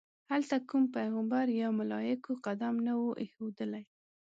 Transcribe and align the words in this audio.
هلته 0.31 0.55
کوم 0.69 0.83
پیغمبر 0.97 1.45
یا 1.59 1.67
ملایکو 1.79 2.31
قدم 2.45 2.75
نه 2.85 2.93
وي 2.99 3.11
ایښودلی. 3.21 3.83